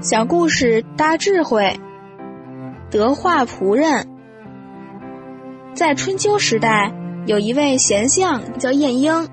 [0.00, 1.78] 小故事大智慧，
[2.90, 4.08] 德化仆人。
[5.74, 6.92] 在春秋时代，
[7.26, 9.28] 有一位贤相叫晏婴，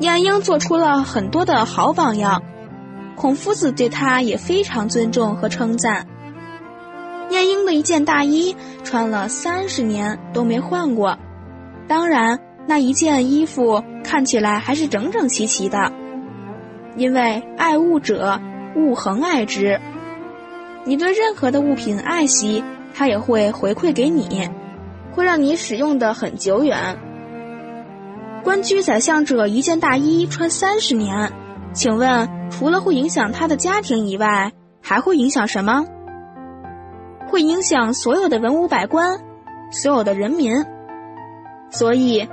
[0.00, 2.42] 晏婴做出了很多的好榜样，
[3.14, 6.06] 孔夫子对他也非常尊重和称赞。
[7.30, 11.18] 晏婴的一件大衣穿了三十年都没换过，
[11.86, 15.92] 当然那一件衣服看起来还是整整齐齐的，
[16.96, 18.40] 因为爱物者。
[18.76, 19.80] 物恒爱之，
[20.84, 24.50] 你对任何的物品爱惜，它也会回馈给你，
[25.12, 26.98] 会让你使用的很久远。
[28.42, 31.30] 官居宰相者一件大衣穿三十年，
[31.72, 34.50] 请问除了会影响他的家庭以外，
[34.82, 35.86] 还会影响什么？
[37.28, 39.20] 会影响所有的文武百官，
[39.70, 40.64] 所有的人民。
[41.70, 42.28] 所以，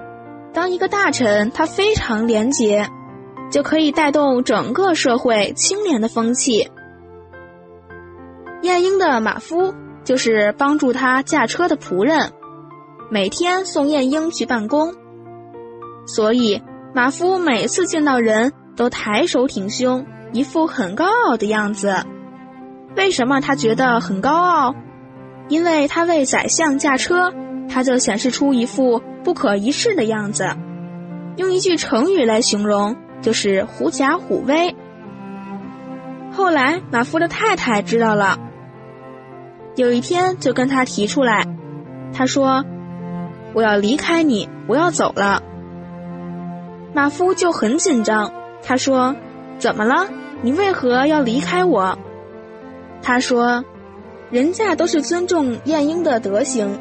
[0.54, 2.87] 当一个大臣他非常廉洁。
[3.51, 6.71] 就可以带动整个社会清廉的风气。
[8.62, 9.74] 晏婴的马夫
[10.05, 12.32] 就是帮助他驾车的仆人，
[13.09, 14.96] 每天送晏婴去办公，
[16.07, 21.93] 所以马夫每次见到人都抬手挺胸，一副很高傲的样子。
[22.96, 24.76] 为什么他觉得很高傲？
[25.49, 27.34] 因为他为宰相驾车，
[27.68, 30.46] 他就显示出一副不可一世的样子。
[31.37, 32.98] 用一句成语来形容。
[33.21, 34.76] 就是狐假虎威。
[36.32, 38.40] 后来马夫的太太知道了，
[39.76, 41.46] 有一天就跟他提出来，
[42.12, 42.65] 他说
[43.54, 45.43] ：“我要离开你，我要走了。”
[46.96, 49.15] 马夫就很紧张，他说
[49.59, 50.07] ：“怎么了？
[50.41, 51.96] 你为何要离开我？”
[53.04, 53.63] 他说
[54.32, 56.79] ：“人家都是尊重晏婴的德行，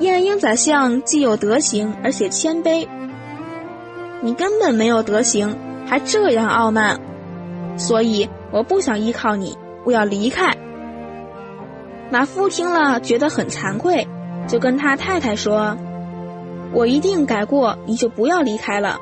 [0.00, 2.88] 晏婴宰相既有德行，而且谦卑，
[4.20, 5.56] 你根本没有德行。”
[5.88, 7.00] 还这样傲慢，
[7.78, 10.54] 所以我不想依靠你，我要离开。
[12.10, 14.06] 马夫听了觉得很惭愧，
[14.46, 15.74] 就跟他太太说
[16.74, 18.98] ：“我一定改过，你就不要离开了。”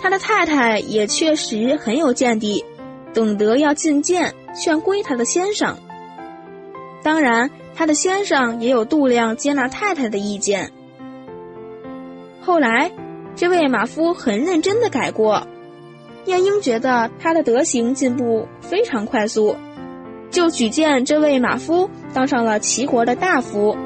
[0.00, 2.64] 他的太太也确实很有见地，
[3.12, 5.76] 懂得要进谏劝归他的先生。
[7.02, 10.72] 当然，他的先生也有度量接纳太太的意见。
[12.40, 12.90] 后来。
[13.36, 15.46] 这位马夫很认真的改过，
[16.24, 19.54] 晏婴觉得他的德行进步非常快速，
[20.28, 23.76] 就举荐这位马夫当上了齐国的大夫。